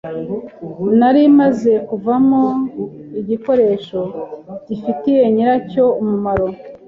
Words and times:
nari 0.99 1.21
maze 1.39 1.71
kuvamo 1.87 2.41
igikoresho 3.19 3.99
gifitiye 4.67 5.23
nyiracyo 5.35 5.83
umumaro 6.01 6.47